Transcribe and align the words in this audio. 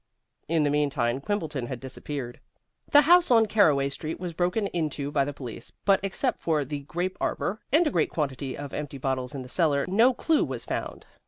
In 0.47 0.63
the 0.63 0.71
meantime, 0.71 1.21
Quimbleton 1.21 1.67
had 1.67 1.79
disappeared. 1.79 2.39
The 2.89 3.01
house 3.01 3.29
on 3.29 3.45
Caraway 3.45 3.89
Street 3.89 4.19
was 4.19 4.33
broken 4.33 4.65
into 4.65 5.11
by 5.11 5.23
the 5.25 5.31
police, 5.31 5.71
but 5.85 5.99
except 6.01 6.41
for 6.41 6.65
the 6.65 6.79
grape 6.79 7.19
arbor 7.21 7.59
and 7.71 7.85
a 7.85 7.91
great 7.91 8.09
quantity 8.09 8.57
of 8.57 8.73
empty 8.73 8.97
bottles 8.97 9.35
in 9.35 9.43
the 9.43 9.47
cellar, 9.47 9.85
no 9.87 10.11
clue 10.15 10.43
was 10.43 10.65
found. 10.65 11.05